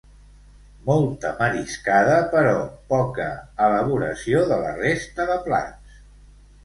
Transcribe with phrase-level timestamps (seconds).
[0.85, 2.55] Molta mariscada però
[2.95, 3.29] poca
[3.67, 6.01] elaboració de la resta de plats